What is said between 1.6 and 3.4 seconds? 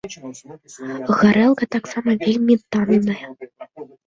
таксама вельмі танная.